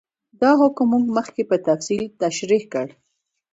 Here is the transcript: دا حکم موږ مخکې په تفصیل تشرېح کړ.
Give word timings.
دا 0.41 0.51
حکم 0.61 0.85
موږ 0.91 1.05
مخکې 1.17 1.41
په 1.49 1.57
تفصیل 1.67 2.03
تشرېح 2.21 2.63
کړ. 2.73 2.87